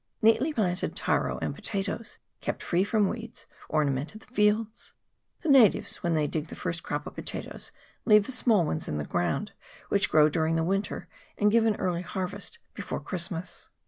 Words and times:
Neatly 0.23 0.51
planted 0.51 0.95
taro 0.95 1.37
and 1.43 1.53
po 1.53 1.61
tatoes, 1.61 2.17
kept 2.39 2.63
free 2.63 2.83
from 2.83 3.07
weeds, 3.07 3.45
ornamented 3.69 4.21
the 4.21 4.33
fields. 4.33 4.93
The 5.41 5.49
natives, 5.49 5.97
when 5.97 6.15
they 6.15 6.25
dig 6.25 6.47
the 6.47 6.55
first 6.55 6.81
crop 6.81 7.05
of 7.05 7.13
pota 7.13 7.47
toes, 7.47 7.71
leave 8.03 8.25
the 8.25 8.31
small 8.31 8.65
ones 8.65 8.87
in 8.87 8.97
the 8.97 9.05
ground, 9.05 9.51
which 9.89 10.09
grow 10.09 10.27
during 10.27 10.55
the 10.55 10.63
winter, 10.63 11.07
and 11.37 11.51
give 11.51 11.67
an 11.67 11.75
early 11.75 12.01
harvest 12.01 12.57
before 12.73 12.99
Christmas. 12.99 13.69